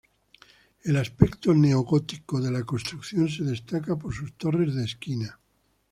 [0.83, 5.39] El aspecto neogótico de la construcción se destaca por sus torres de esquina.